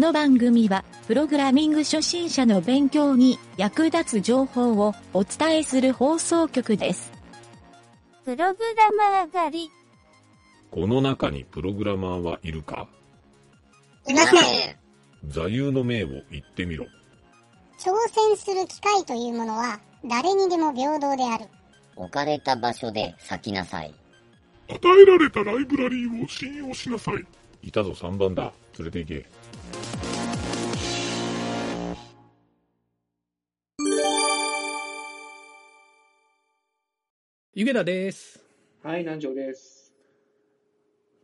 [0.00, 7.12] の番組は、プログラミング初心者の勉強に役立つ情報をお伝えする放送局です。
[8.24, 9.70] プログラマー狩り。
[10.70, 12.88] この中にプログラマーはいるか？
[14.08, 14.76] いません。
[15.28, 16.86] 座右の銘を言ってみろ。
[17.78, 21.44] 挑戦する機会というものは誰にでも平等である。
[21.96, 23.94] 置かれた場所で咲きなさい。
[24.68, 27.26] 与えられたライブラリーを信用しなさい。
[27.62, 28.52] いたぞ3番だ。
[28.78, 29.26] 連れて行け。
[37.60, 38.42] ゆげたです。
[38.82, 39.92] はい、南條です。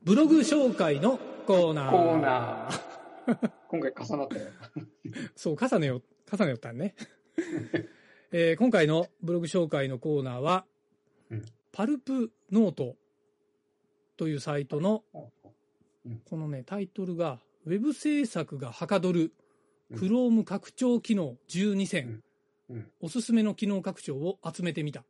[0.02, 1.90] ブログ紹介のコーナー。
[1.90, 3.50] コーナー。
[3.68, 4.44] 今回重なったよ。
[5.34, 6.94] そう、重ねよ、重ねよったんね。
[8.32, 10.66] えー今回のブログ紹介のコーナーは、
[11.30, 12.98] うんパルプノート
[14.18, 15.04] というサイトの、
[16.04, 19.32] うんこのね、タイトルが、ウェブ制作がはかどる、
[19.88, 22.22] うん Chrome 拡張機能12選、
[22.68, 25.02] うんうんおすすめの機能拡張を集めてみた。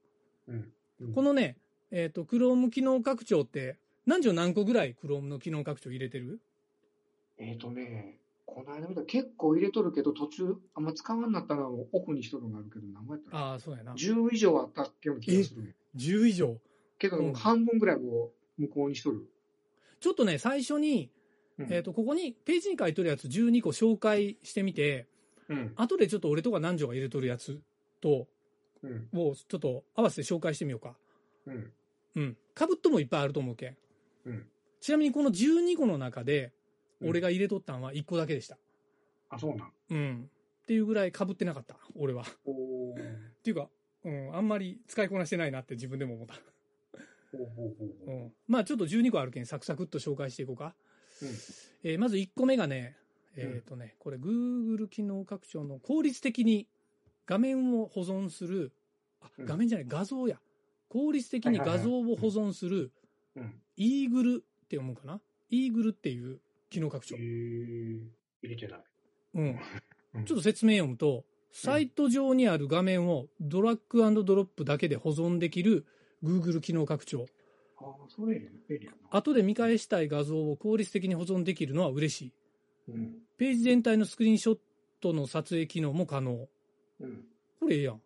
[1.00, 1.06] うん。
[1.08, 1.56] うんこのね、
[1.90, 6.40] えっ、と、Chrome 機能拡張って、何条何個ぐらい Chrome の機能拡張入れてる？
[7.38, 13.92] えっ、とね、この間見たら結構入れとるけど、途中、あんま使わんなったらオフにしとるのがあるけど、何枚やったらああ、そうやな。
[13.94, 15.74] 10以上あったっけような気がするね。
[15.96, 16.56] 10以上？
[16.98, 19.28] けど、うん半分ぐらいもう向こうにしとる。
[20.00, 21.10] ちょっとね、最初に、
[21.58, 25.06] うんえっ、と、ここに、ページに書いとるやつ12個紹介してみて、
[25.48, 25.72] うん。
[25.76, 27.60] 後でちょっと俺とか南條が入れとるやつ
[28.00, 28.26] と、うん。
[29.14, 30.96] をちょっと合わせて紹介してみようか。
[31.46, 31.72] うん。
[32.16, 32.36] うん。
[32.54, 33.76] かぶっともいっぱいあると思うけん。
[34.26, 34.46] うん。
[34.80, 36.52] ちなみにこの12個の中で、
[37.00, 38.56] うん俺が入れとったんは1個だけでした。
[39.28, 39.72] あ、そうなん。
[39.90, 40.30] うん。
[40.62, 42.22] っていうぐらいかぶってなかった、俺は。
[42.22, 43.18] っおー。
[43.44, 43.68] ていうか、
[44.02, 46.34] うん、あんまり使いこなしてないなって自分でも思った。
[47.32, 48.16] ほうほうほうほう。
[48.16, 48.34] うん。
[48.48, 50.74] まあちょっと12個あるけん、サクサクっと紹介していこうか。
[51.20, 51.28] うん
[51.82, 52.96] えーまず1個目がね、
[53.36, 56.66] えっ、とね、これ Google 機能拡張の効率的に
[57.26, 58.72] 画面を保存する、
[59.38, 60.38] 画面じゃない、画像や。
[60.88, 62.92] 効率的に画像を保存する、
[63.34, 63.60] うん。
[63.76, 65.20] イーグルって読むかな？
[65.50, 67.20] イーグルっていう機能拡張え。
[67.20, 68.00] ー、
[68.42, 68.80] 入れてない。
[69.34, 69.58] うん。
[70.14, 75.84] うんちょっと説明読むと、サイト上にある画面をドラッグドロップだけで保存できる
[76.24, 77.26] Google 機能拡張。
[77.78, 78.88] ああ、それ便利。
[79.10, 82.32] 後で見返したい画像を効率的に保存できるのは嬉しい。
[82.88, 83.18] うん。
[83.36, 84.58] ページ全体のスクリーンショッ
[85.02, 86.48] トの撮影機能も可能。
[87.00, 87.24] うん。
[87.60, 88.00] これええやん。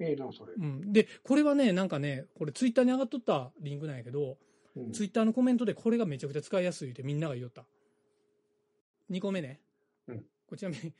[0.00, 0.52] ええな、それ。
[0.54, 0.92] うん。
[0.92, 4.38] で、これはね、なんかね、これツイッターに上がっとったリンクなんやけど、
[4.76, 7.64] うんツイッターのコメントでこれがめちゃくちゃ使いやすいってみんなが言おった。
[9.08, 9.60] 2個目ね。
[10.08, 10.18] うん
[10.48, 10.92] これちなみに、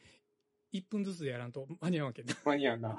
[0.72, 2.34] 1分ずつでやらんと間に合わんけんな。
[2.44, 2.97] 間に合うな。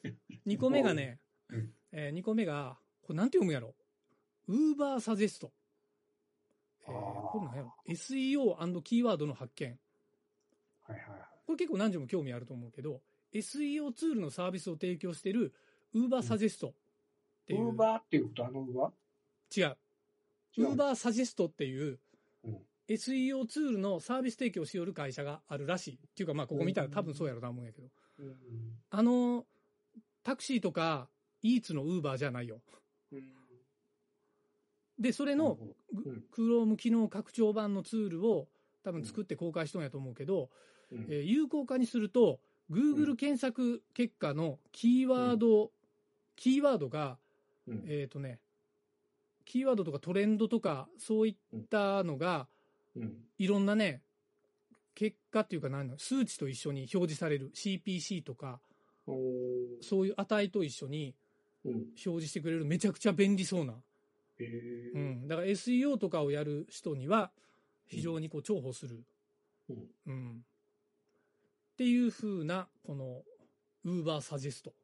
[0.46, 3.74] 2個目がね、 うんえ2個目が、これなんて読むやろ？
[4.48, 5.50] ウーバーサジェスト。
[6.86, 6.92] えー
[7.30, 9.78] これなんやろ ?SEO& キーワードの発見。
[10.82, 11.20] はいはいはい。
[11.46, 13.00] これ結構何時も興味あると思うけど、
[13.34, 15.52] SEO ツールのサービスを提供している
[15.94, 16.72] Uber Suggest っ
[17.46, 17.66] ていう。
[17.66, 18.92] ウーバーっていうことあのウーバ
[19.56, 19.76] 違う。
[20.56, 21.98] 違う Uber Suggest っていう
[22.44, 22.58] うん
[22.88, 25.94] SEO ツールのサービス提供しよる会社があるらしい。
[25.94, 27.88] っていうかまあここ見たら多分そうやろうと思うんやけど。
[28.20, 28.36] ーうん
[28.90, 29.46] あの、
[30.22, 31.08] タクシーとか、
[31.42, 32.62] イーツの Uber じゃないよ。
[33.12, 33.28] うん。
[34.98, 35.58] で、それの
[35.92, 38.48] うん Chrome 機能拡張版のツールを
[38.82, 40.48] 多分作って公開しとんやと思うけど、
[40.90, 42.40] うんえー有効化にすると、
[42.70, 45.70] Google 検索結果のキーワード、
[46.36, 47.18] キーワードが、
[47.66, 48.40] うんえっ、とね、
[49.44, 52.46] キーワードとかトレンドとか、そういったのが、
[52.96, 54.02] うんいろんなね、
[54.94, 58.60] 結果っていうか何の、数値と一緒に表示される CPC とか、
[59.80, 61.14] そういう値と一緒に
[61.64, 63.74] うん表示してくれるめちゃくちゃ便利そうな。
[64.40, 65.28] へうーん。
[65.28, 67.30] だから SEO とかをやる人には、
[67.86, 69.02] 非常にこう重宝する。
[69.70, 70.44] うんうん。
[71.78, 73.22] っていう風な、この、
[73.86, 74.74] Uber サジェスト。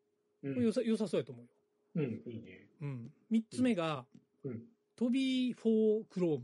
[0.44, 1.50] うんこれ良さ良さそうやと思うよ。
[1.96, 2.68] うん、いいね。
[2.82, 3.12] うん。
[3.30, 4.06] 三つ目が、
[4.44, 4.62] うん
[4.94, 6.42] トビー for Chrome。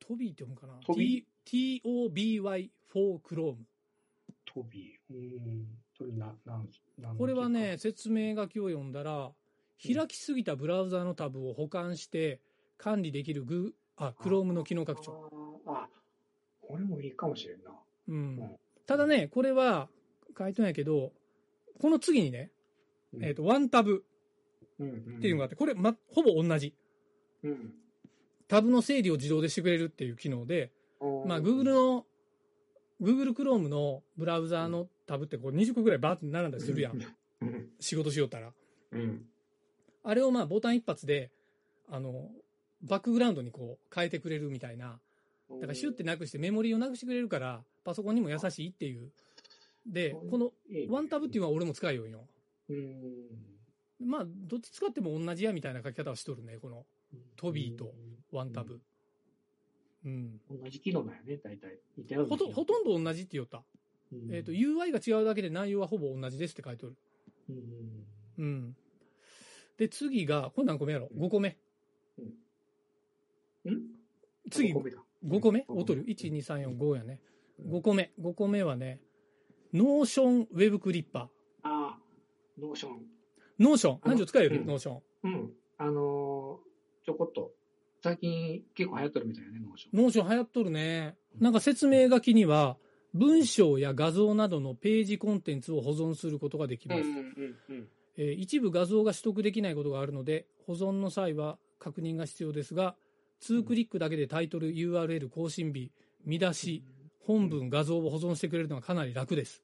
[0.00, 0.80] トビーって読むかな？
[0.84, 3.58] トビ T- ?TOBY for Chrome。
[4.44, 5.14] トビー。
[5.14, 5.66] うん。
[5.96, 6.68] それな、なん、
[6.98, 9.30] なんこれはね、、説明書きを読んだら、
[9.80, 12.40] 開きすぎたブラウザのタブを保管して
[12.78, 15.60] 管理できるグあ、Chrome の機能拡張。
[15.66, 15.88] あーあ、
[16.60, 17.70] これもいいかもしれんな。
[18.08, 18.56] うんうん。
[18.86, 19.88] ただね、これは
[20.36, 21.12] 書いてないけど、
[21.80, 22.50] この次にね、
[23.14, 24.04] うんえっ、と、ワンタブ
[24.82, 26.74] っていうのがあって、これ、ま、ほぼ同じ。
[27.42, 27.74] うん。
[28.48, 30.72] タブの整理を自動でしてくれるっていう機能で、
[31.26, 32.06] まあ、Google の、
[33.00, 37.00] Google Chrome のブラウザーのタブってこう20個ぐらいバーって並んだりするやん。
[37.40, 37.68] うん。
[37.80, 38.52] 仕事しよったら。
[38.92, 39.26] うん。
[40.04, 41.30] あれをまあボタン一発で、
[41.90, 42.30] あの、
[42.82, 45.00] バックグラウンドにこう変えてくれるみたいな。
[45.50, 49.10] だからシュッてなくしてメモリーをなくしてくれるから、パソコンにも優しいっていう。
[49.86, 50.52] で、この
[50.88, 52.24] ワンタブっていうのは俺も使いよんよ。
[52.68, 54.08] うん。
[54.08, 56.84] まあ、どっち使っても同じやみたいな書き方をしとるね、この
[57.36, 57.92] トビーと
[58.30, 58.80] ワンタブ。
[60.04, 60.40] うん。
[60.50, 61.78] 同じ機能だよね、大体。
[61.96, 63.62] 似ほとほとんど同じって言おった。
[64.12, 66.96] うんえっ、と、UI が違うだけで内容はほぼ同じですって書いておる。
[67.48, 68.06] うん
[68.38, 68.76] うん。
[69.78, 71.56] で、次が、これ何個目やろ ?5 個目。
[73.64, 74.02] うん
[74.50, 75.64] 次、五個目だ5個目？
[75.68, 77.20] おとる ?1、2、3、4、5やね。
[77.60, 78.12] 5個目。
[78.20, 79.00] 5個目はね、
[79.72, 81.22] Notion Web Clipper。
[81.62, 81.98] ああ、
[82.60, 83.02] Notion。
[83.58, 84.00] ノーション。
[84.04, 85.00] 何時使える、うん Notion。
[85.24, 85.50] うん。
[85.78, 86.72] あのー
[87.04, 87.50] ちょこっと、
[88.00, 90.02] 最近結構流行ってるみたいなね、ノーション。
[90.02, 91.16] Notion 流行っとるね。
[91.40, 92.76] なんか説明書きには、
[93.12, 97.00] 文章や画像などのページコンテンツを保存することができます。
[97.02, 97.12] うんう
[97.72, 97.88] ん。
[98.16, 102.94] えー一部画像が取得できないことがあるので、保存の際は確認が必要ですが、
[103.40, 105.90] 2クリックだけでタイトル、URL、更新日、
[106.24, 106.84] 見出し、
[107.24, 109.62] 本文、画像を保存してくれるのがかなり楽です。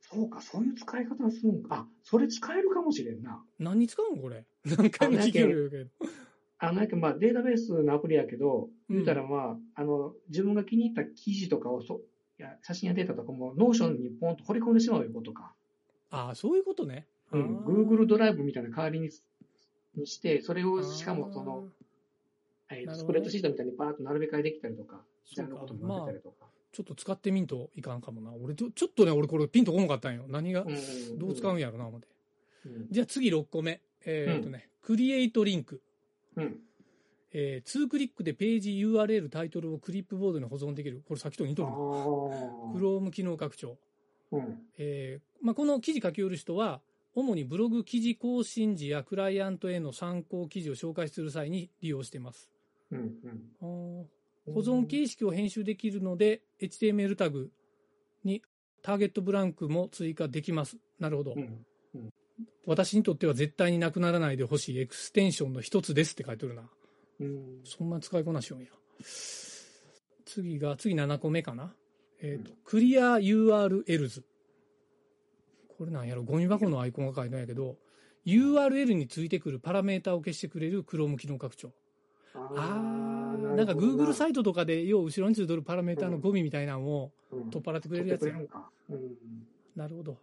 [0.00, 1.68] そうか、そういう使い方するんか。
[1.76, 3.42] あ、それ使えるかもしれんな。
[3.58, 4.44] 何に使うんこれ？
[4.66, 6.12] 何回も聞けるけど。
[6.58, 12.02] あの、なんかまあ、データベースのアプリやけど、うん言うたらまあ、あの、自分が気に入った記事とかをそ、
[12.38, 15.54] いや、写真やデータとかも、 Notion にポンと放り込んでしまういうことか。
[16.10, 17.06] ああ、そういうことね。
[17.32, 17.58] うん。
[17.64, 19.08] Google ドライブみたいな代わりに
[19.94, 21.68] にして、それを、しかもその、
[22.70, 26.46] えースプレッドシートみたいにパーッと並べ替えできたりとか、そうかジャンルごとに並べたりとか。
[26.72, 28.32] ちょっと使ってみんといかんかもな。
[28.32, 30.24] 俺ちょ、ちょっとね、俺これピンとこんかったんよ。
[30.28, 32.06] 何が、うんどう使うんやろな、思って。
[32.66, 33.80] うんじゃあ次6個目。
[34.04, 35.82] えーっとね、クリエイトリンク。
[36.36, 36.60] うん。
[37.34, 41.02] えー、2クリックでページ URL タイトルをクリップボードに保存できる。
[41.06, 41.78] これさっきと似とあるな。
[41.78, 43.78] ー Chrome 機能拡張。
[44.32, 44.58] うん。
[44.78, 46.80] えーまあ、この記事書き寄る人は、
[47.14, 52.48] 主にブログ記事更新時やクライアントへの参考記事を紹介する際に利用しています。
[52.90, 53.14] うん。
[53.62, 53.66] う
[54.00, 54.06] ん。
[54.46, 57.50] 保存形式を編集できるので、HTML タグ
[58.24, 58.42] に
[58.82, 60.76] ターゲットブランクも追加できます。
[60.98, 61.34] なるほど。
[61.36, 61.64] うん。
[62.66, 66.62] 私にとっては絶対になくならないでほしいエクステンションの一つですって書いてるな。
[67.20, 67.60] うん。
[67.64, 68.66] そんな使いこなしよんや。
[70.24, 71.74] 次が、次7個目かな。
[72.20, 74.22] えっ、と、クリア URLs。
[75.76, 77.76] これなんやろ、ゴミ箱のアイコンが書いてないけど、
[78.24, 81.72] URL についてくるパラメータを消してくれる Chrome 機能拡張。
[82.34, 83.11] ああー、
[83.56, 88.34] なんか Google サイトとかで、よう後ろについてるパラメータのゴミみたいなのをうん取っ払ってくれるやつや。
[88.90, 89.16] うん。
[89.74, 90.18] なるほど。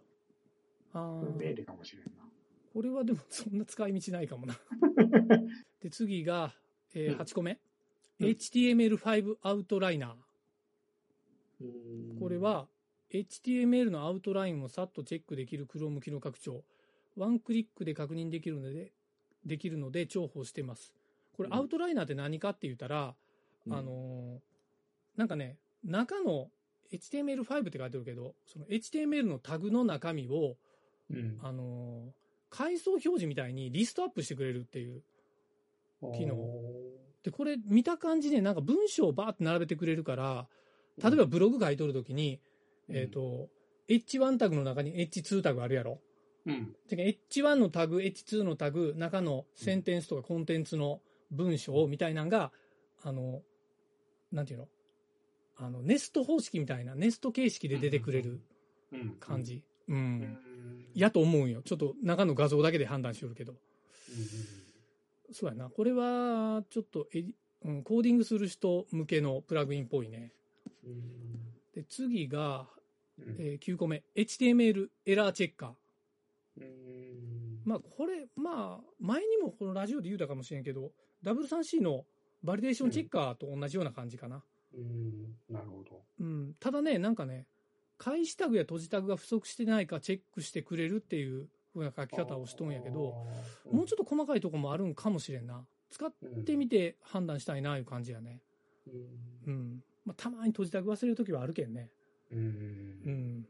[0.92, 2.10] ああ、便利かもしれんな。
[2.72, 4.54] これはでもそんな使い道ないかもな。
[5.80, 6.54] で、次が、
[6.94, 7.58] えーうん8個目。
[8.20, 11.64] うん HTML5 アウトライナー。
[11.64, 12.68] うんこれ、は
[13.10, 16.64] HTML のアウトラインをさっとチェックできる Chrome 機能拡張。
[17.16, 18.92] ワンクリックで確認できるので、
[19.44, 20.94] できるので重宝してます。
[21.40, 23.14] これうんアウトライナーって何かって言ったら、
[23.66, 24.38] うんあのー
[25.16, 26.48] なんかね、中の
[26.92, 30.56] HTML5 って書いてるけど、その HTML のタグの中身を、
[31.10, 31.38] うん。
[31.42, 32.10] あのー
[32.50, 35.02] 階層表示みたいにリストアップしてくれるっていう。
[36.18, 36.36] 機能
[37.22, 40.48] で、これ見た感じね、なんか文章をバーって並べてくれるから、
[41.02, 42.40] 例えばブログ書いとるときに、
[42.88, 43.48] うんえっ、と、
[43.88, 46.00] H1 タグの中に H2 タグあるやろ？
[46.46, 46.74] うん。
[46.88, 51.00] てか H1 のタグ、H2 のタグ、中のセンテンスとかコンテンツの
[51.30, 52.52] 文章みたいなのが、
[53.02, 53.42] あの、
[54.32, 54.68] なんていうの？
[55.56, 58.40] あの、ネスト方式みたいな、ネスト形式で出てくれる
[58.92, 59.10] うん。
[59.20, 59.62] 感じ。
[59.88, 59.96] うん。
[59.96, 60.38] うん。
[60.94, 61.62] やと思うんよ。
[61.62, 63.52] ちょっと中の画像だけで判断しよるけど。
[63.52, 63.58] うん
[65.32, 65.70] そうやな。
[65.70, 67.24] これは、ちょっとエ
[67.62, 70.32] うん、コーディングする人向けのプラグインっぽいね。
[70.84, 71.02] うん
[71.74, 72.66] で、次が、
[73.18, 74.02] うんえー9個目。
[74.16, 76.62] HTML エラーチェッカー。
[76.62, 80.90] うんまあ、これ、まあ、前にもこのラジオで言うたかもしれんけど、
[81.24, 82.04] W3C の
[82.42, 84.42] バリデーションチェッカーと同じような感じかな。
[84.74, 85.36] うん。
[85.48, 86.02] なるほど。
[86.20, 86.54] うん。
[86.58, 87.46] ただね、なんかね、
[87.98, 93.14] 開始タグや閉じタグが不足してないかチェックしてくれるっていう風な書き方をしとんやけど、
[93.70, 95.66] もうちょっと細かいとこもあるんかもしれんな。
[95.90, 96.12] 使っ
[96.44, 98.40] てみて判断したいな、いう感じやね。
[98.86, 98.92] と。
[99.48, 99.82] うん。
[100.06, 101.90] まあ、たまに閉じタグ忘れるときはあるけんね。
[102.32, 102.38] うん。
[102.38, 102.40] う
[103.10, 103.46] ん。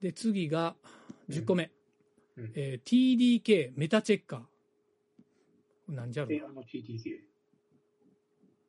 [0.00, 0.74] で、次が、
[1.28, 1.64] 10個目。
[2.36, 4.40] うんえー TDK メタチェッカー。
[5.88, 6.28] なんじゃろ。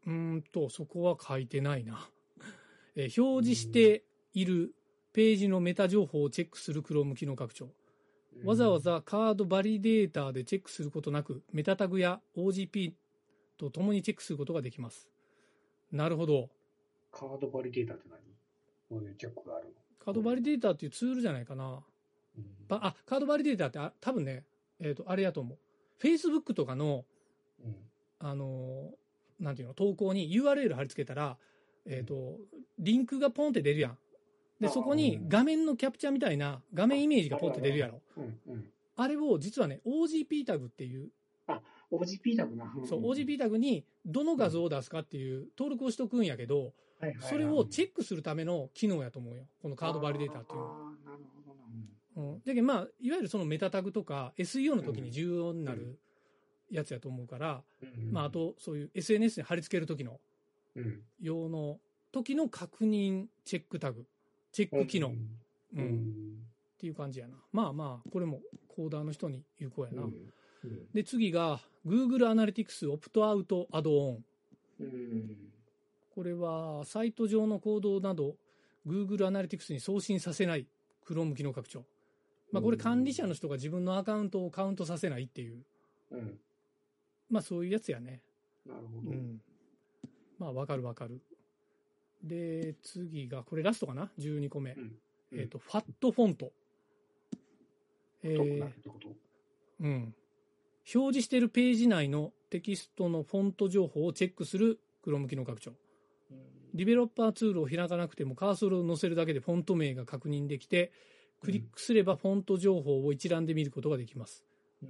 [0.05, 2.09] うーんと、そこは書いてないな。
[2.95, 4.03] えー表示して
[4.33, 4.73] いる
[5.13, 7.73] ページのメタ情報をチェックする Chrome 機能拡張。
[8.43, 12.93] わざわざカードバリデータでチェックすることなく、メタタグや OGP
[13.57, 15.09] と共にチェックすることができます。
[15.91, 16.49] なるほど。
[17.11, 18.19] カードバリデータって何？
[18.89, 21.83] こういうチェックがあるカードバリデータっていうツールじゃないかな。
[22.69, 24.43] あ、カードバリデータってあ多分ね、
[24.79, 25.57] えっ、と、あれやと思う。
[25.99, 27.05] Facebook とかの、
[27.63, 27.75] うん。
[28.19, 29.05] あのー
[29.39, 31.37] なんていうの、投稿に URL 貼り付けたら、
[31.85, 32.37] えっ、と、
[32.79, 33.97] リンクがポンって出るやん。
[34.59, 38.01] で、あそこに画面のキャプチャーみたいな画面イメージがポンって出るやろ。
[38.95, 41.09] あれを実はね、OGP タグっていう、
[41.91, 42.73] OGP だもんな。
[42.85, 46.73] そう、OGP タグにどの画像を出すかっていう登録をしとくんやけど、
[47.19, 49.43] それをチェックするための機能やと思うよ。
[49.61, 50.71] このカードバリデータっていうのは。
[50.71, 50.73] あ
[51.05, 51.53] あ、なるほ
[52.15, 52.29] どな。
[52.31, 52.34] うん。
[52.45, 55.97] だけどまあ、いわゆるそのメタタグとか SEO の時に重要になる
[56.69, 60.19] やつやと思うから、うんまあ、あ、と、そういう SNS に貼り付ける時の
[60.75, 61.01] うん。
[61.21, 61.79] 用の
[62.11, 64.05] 時の確認チェックタグ、
[64.51, 66.37] チェック機能、うんうん。
[66.75, 67.35] っていう感じやな。
[67.51, 70.03] まあまあ、これもコーダーの人に有効やな。
[70.03, 70.13] うん
[70.93, 74.17] で、次が Google Analytics Opt-out Add-on。
[74.79, 75.51] うん。
[76.15, 78.35] これはサイト上の行動など
[78.87, 80.65] Google Analytics に送信させない
[81.07, 81.83] Chrome 機能拡張。
[82.51, 85.63] まあこれ管理者の人が自分のアカウントをカウントさせないっていう、
[86.11, 86.39] うん。
[87.29, 88.21] まあそういうやつやね。
[88.65, 89.11] なるほど。
[89.11, 89.41] うん。
[90.37, 91.21] まあわかるわかる。
[92.23, 94.73] で、次が、これラストかな ?12 個目。
[94.73, 94.95] うん
[95.31, 96.51] えっ、と、ファットフォント。
[98.23, 98.71] えー
[99.81, 100.15] うん。
[100.93, 105.73] 表示しているページ内のテキストのフォント情報をチェックする Chrome 機能拡張。
[106.73, 110.91] ディベロッパーツールを開かなくてもカーソルを載せるだけでフォント名が確認できて、
[111.45, 114.43] クリックすればフォント情報を一覧で見ることができます。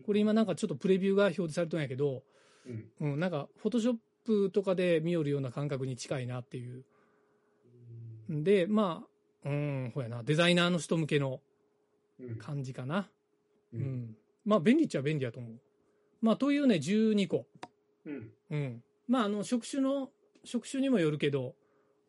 [0.06, 2.24] これ今なんかちょっとプレビューが表示されてるんやけど、
[2.66, 3.14] うん。
[3.14, 6.86] うん、なんかフォトショップとかで見よるような感覚に近いなっていう。
[8.32, 9.04] んで、ま
[9.44, 11.42] あ、うん、ほやな、デザイナーの人向けの
[12.20, 12.36] うん。
[12.38, 13.10] 感じかな。
[13.74, 14.18] ううんん。
[14.46, 15.60] まあ便利っちゃ便利やと思う。
[16.22, 17.46] まあというね、12個。
[18.06, 18.32] うん。
[18.50, 18.84] うん。
[19.08, 20.10] まああの、職種の、
[20.44, 21.56] 職種にもよるけど、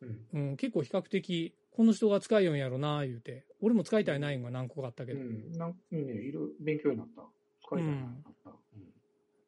[0.01, 0.27] うん。
[0.33, 3.46] うん、結構比較的、この人が使いよんやろな、言うて。
[3.61, 5.21] 俺も使いたいないんが何個かあったけど。
[5.21, 5.53] うん。
[5.53, 7.23] なんかね、いろいろ勉強になった。
[7.67, 8.53] 使いたいなった。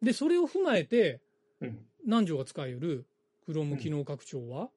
[0.03, 1.21] で、それを踏まえて、
[1.61, 1.69] うん。
[1.69, 1.87] うん。
[2.05, 3.07] 南條が使いよる
[3.49, 4.71] ？Chrome 機能拡張は、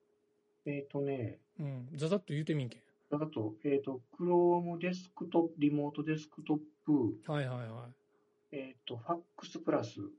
[0.65, 2.81] えっとね、うん、ざざっと言うてみんけん。
[3.11, 7.87] あと、えっと、Chrome デスクトップ、リモートデスクトップ、はいはいは
[8.51, 8.55] い。
[8.55, 10.11] えっと、ファックスプラス、フ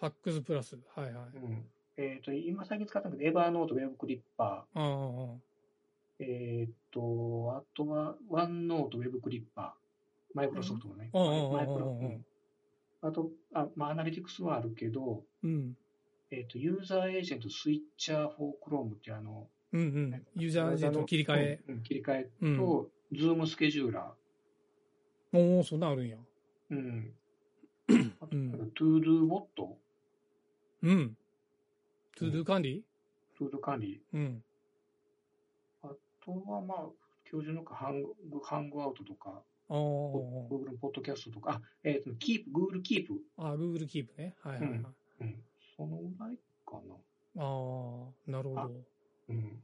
[0.00, 0.78] ァックスプラス。
[0.94, 1.36] はいはい。
[1.36, 1.64] うん。
[1.96, 6.24] えっと、今最近使ったんだけど、エバーノート、ウェブクリッパああ、ー、
[6.62, 11.10] えっと、あとは、ワンノート、ウェブクリッパー、マイクロソフトのね。
[11.12, 12.24] マイクロうん
[13.00, 15.76] あと、あ、まあ、アナリティクスはあるけど、うん。
[16.32, 20.26] えっと、 User-Agent Switcher for Chrome ってあの、うんうん。
[20.34, 21.60] ユーザーエージェントの切り替え。
[21.68, 22.56] うんうん切り替えうん。
[22.56, 24.12] と、ズームスケジューラ
[25.32, 26.16] おおそんなんあるんや。
[26.16, 26.20] ー、
[26.70, 27.14] うん。
[28.20, 29.78] あと、うんトゥードゥーボット、
[30.82, 31.16] うん。
[32.16, 32.84] トゥードゥ管理？
[33.38, 34.02] トゥードゥー管理。
[34.12, 34.42] うん。
[36.28, 36.88] あとは、まあ、
[37.26, 39.42] 標準のか、ハング、ハングアウトとか。
[39.70, 43.20] Google ポッドキャストとか、あ、えっ、と、 Keep、Google Keep。
[43.36, 44.34] あ、Google Keep ね。
[44.42, 44.70] はいはいはい。
[44.70, 44.86] うん
[45.20, 45.44] うん。
[45.76, 46.94] そのぐらいかな。
[47.42, 48.84] ああ、なるほど。
[49.28, 49.62] うん。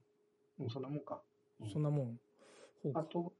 [0.58, 1.22] もうそんなもんか。
[1.60, 2.18] うんそんなもん。
[2.94, 3.32] あと、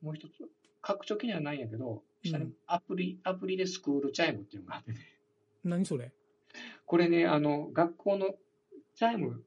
[0.00, 0.48] もう一つ、
[0.80, 4.98] 拡張機にはないんやけど、下にうんアプリ、アプリでスクールチャイムっていうのがあってね。
[5.64, 6.12] 何それ？
[6.86, 8.34] これね、あの、学校の
[8.94, 9.44] チャイム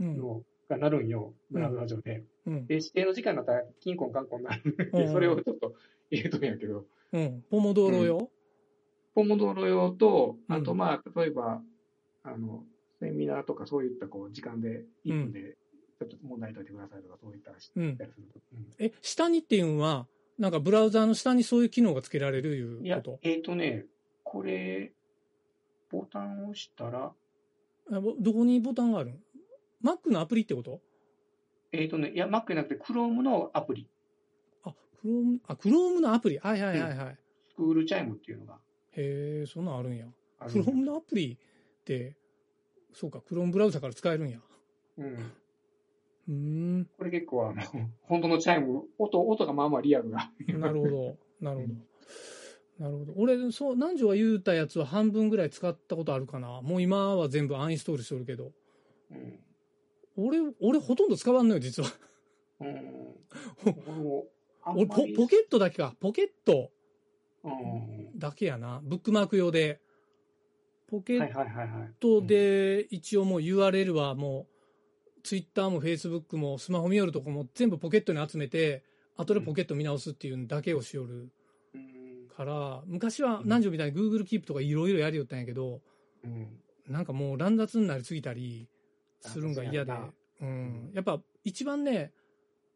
[0.00, 0.45] う
[0.76, 0.80] ん。
[0.80, 2.24] の、が鳴るんよ、ブラウザ上で。
[2.46, 2.66] うん。
[2.66, 4.76] で、指定の時間になったら、キンコンカンコンなる。
[4.92, 5.74] うんで、それをちょっと
[6.10, 7.44] 入れとるんやけど、うん。
[7.50, 8.30] ポモドーロよ？
[9.14, 11.62] ポモドーロ用と、うんあとまあ、例えば、
[12.22, 12.64] あの、
[13.00, 15.56] セミナーとかそういったこう、時間で、1分で、
[15.98, 18.04] ちょっと問題解いてくださいとか、そういったりすると。
[18.52, 20.06] うんえ、下にっていうのは、
[20.38, 23.86] なんかブラウザーの下にそういう機能がつけられるいういやこと、えっ、とね、
[24.22, 24.92] これ、
[25.90, 27.12] ボタンを押したら、
[27.90, 29.20] どこにボタンがあるん？
[29.84, 30.80] ?Mac のアプリってこと？
[31.72, 33.88] えっ、とね、いや、Mac じゃなくて Chrome のアプリ、
[34.64, 36.38] あ、Chrome、あ、Chrome のアプリ。
[36.38, 37.18] はいはいはいはい。
[37.50, 38.58] スクールチャイムっていうのが
[38.92, 40.06] へえ、そんなんあるんや。
[40.40, 41.38] Chrome のアプリ
[41.80, 42.16] って、
[42.92, 44.40] そうか、Chrome ブラウザから使えるんや。
[44.98, 45.32] うん。
[46.28, 47.62] うーん、これ結構あの、
[48.02, 50.32] 本当のチャイム、音、音がまあまあリアルな。
[50.48, 51.18] なるほど。
[51.40, 51.74] なるほど。
[52.78, 53.14] なるほど。
[53.16, 56.60] 俺、そう、南條が言うたやつは半分ぐらい使ったことあるかな。
[56.62, 58.52] もう今は全部アンインストールしてるけど。
[59.10, 59.38] うん。
[60.16, 61.90] 俺、俺ほとんど使わんのよ、実は。
[62.60, 63.14] うん。
[64.66, 65.94] 俺ポ、ポケットだけか。
[66.00, 66.70] ポケット
[67.44, 68.18] うん。
[68.18, 68.80] だけやな。
[68.82, 69.80] ブックマーク用で。
[70.88, 71.92] ポケッ。
[72.00, 74.46] トで、一応もう URL はも
[75.18, 78.84] う、ツイッターもフェイスブックもスマホ見よるとこも全部ポケットに集めて、
[79.16, 81.30] 後でポケット見直すっていうのだけをしよる
[81.74, 82.28] うん。
[82.28, 85.82] から、昔は南條みたいに Google Keep とかいろいろやりよったんやけど、
[86.24, 86.60] うん。
[86.86, 88.68] なんかもう乱雑になりすぎたり
[89.20, 90.90] するんが嫌でうやな、うん。
[90.94, 92.12] やっぱ一番ね、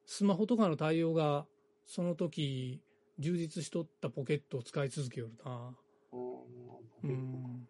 [0.06, 1.46] スマホとかの対応が、
[1.86, 2.82] その時、
[3.18, 5.76] 充実しとったポケットを使い続けよるな。
[6.12, 6.16] う。
[7.04, 7.68] うんん。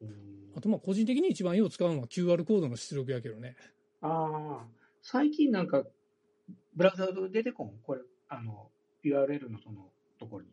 [0.00, 3.54] うんあとまあ個人的に一番よう使うのは QR コードの出力やけどね。
[4.00, 4.66] ああ、
[5.02, 5.84] 最近なんか、
[6.74, 7.78] ブラウザーで出てこん？
[7.82, 8.70] これ、あの、
[9.04, 10.50] URL のそのところに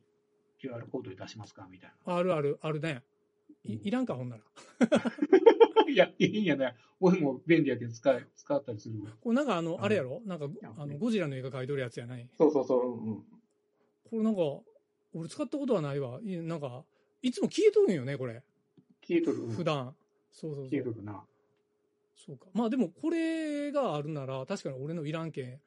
[0.61, 1.67] QR コードで出しますか？
[1.69, 3.03] みたいあるある、あるね。
[3.63, 4.43] いいらんか、ほんなら。
[5.85, 5.91] な。
[5.91, 6.75] いや、いいんやね。
[6.99, 9.11] 俺も便利やけど使い、使ったりするわ。
[9.21, 10.21] これなんかあの、うんあれやろ？
[10.25, 12.27] なんか、あの、ゴジラの映画描いとるやつやない？
[12.37, 13.23] そうそうそう、うんうん。
[14.09, 14.41] これなんか、
[15.13, 16.19] 俺使ったことはないわ。
[16.23, 16.83] いやなんか、
[17.21, 18.43] いつも消えとるんよね、これ。
[19.07, 19.43] 消えとる。
[19.43, 19.95] うん普段。
[20.31, 20.69] そうそうそう。
[20.69, 21.23] 消えとるな。
[22.15, 22.47] そうか。
[22.53, 25.59] まあでも、これがあるなら、確かに俺のいらんけん。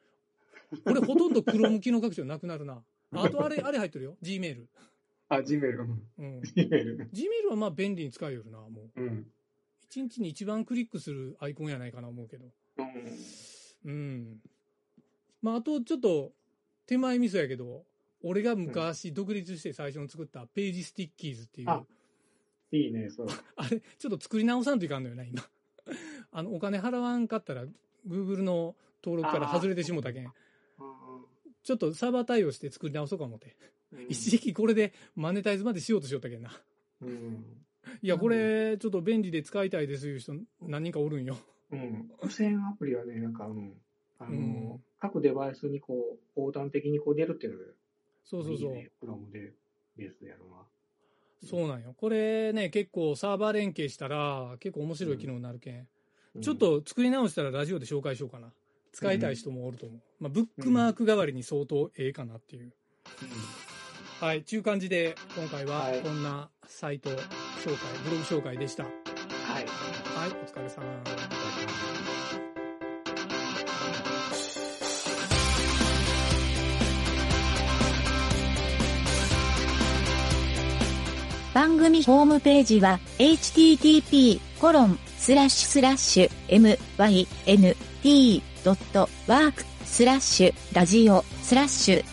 [0.85, 2.83] 俺ほとんど黒向きの拡張なくなるな。
[3.13, 4.17] あとあれ、 あれ入ってるよ。
[4.23, 4.67] Gmail。
[5.29, 5.79] あ、Gmail。
[5.79, 6.03] うん。
[6.19, 6.41] うん。
[6.41, 7.09] Gmail。
[7.11, 9.01] Gmail はまあ便利に使えよるな、もう。
[9.01, 9.31] うん。
[9.91, 12.47] 一日に一番クリックするアイコンやないかな思うけど。
[13.85, 13.91] うん。
[13.91, 14.37] うん。
[15.41, 16.33] まあ、あとちょっと、
[16.87, 17.85] 手前味噌やけど、
[18.23, 21.85] 俺が昔独立して最初に作ったページスティッキーズっていう、あ
[22.73, 23.27] いいね、そう。
[23.57, 25.43] あれ、ちょっと作り直さんといかんのよな、今。
[26.33, 27.67] あの、お金払わんかったら、
[28.07, 30.33] Google の登録から外れてしもたけん。
[31.63, 33.57] ちょっとサーバー対応して作り直そうか思って。
[33.93, 36.51] うん 一時期これでマネタイズまでしようとしよったけんな。
[37.01, 37.45] うん。
[38.03, 41.37] いや、これ、ちょっと便利で使いたいですいう人何人かおるんよ。
[41.71, 42.11] うん。
[42.23, 43.75] 無線アプリはね、なんか、うん。
[44.19, 44.35] あの、う
[44.77, 47.65] ん各デバイスにこう、横断的にこう出るっていうのが
[48.25, 48.71] そうそうそう。
[48.71, 48.91] いいね。
[48.99, 49.53] クロームで
[49.97, 50.65] ベースでやるのは。
[51.45, 51.95] そうなんよ。
[51.97, 55.77] これね、結構サーバー連携したら、結構面白い機能になるけん。
[55.77, 55.89] うん
[56.41, 58.53] ちょっ、と作り直したらラジオで紹介しようかな。
[58.93, 60.01] 使いたい人もおると思う。
[60.21, 62.73] まあ、ブックマーク代わりに相当ええかなっていう。
[64.21, 67.11] はい、ちゅう感じで、今回ははいこんなサイト
[67.59, 68.85] 紹介、ブログ紹介でした。
[68.85, 68.95] はい。
[69.55, 69.61] は
[70.27, 70.85] い、お疲れさん。
[81.55, 85.27] 番組ホームページは http:// mynt.work
[89.85, 92.05] スラッシュラジオスラッシュ